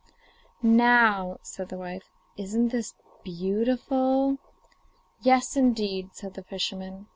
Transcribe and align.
'Now,' 0.63 1.37
said 1.43 1.69
the 1.69 1.77
wife, 1.77 2.09
'isn't 2.35 2.69
this 2.69 2.95
beautiful?' 3.23 4.39
'Yes, 5.21 5.55
indeed,' 5.55 6.15
said 6.15 6.33
the 6.33 6.43
fisherman. 6.43 7.05